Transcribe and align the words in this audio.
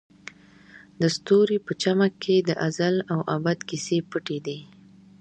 د 0.99 1.01
ستوري 1.15 1.57
په 1.65 1.71
چمک 1.81 2.13
کې 2.23 2.35
د 2.41 2.49
ازل 2.67 2.95
او 3.13 3.19
ابد 3.35 3.59
کیسې 3.69 3.97
پټې 4.11 4.37
دي. 4.47 4.59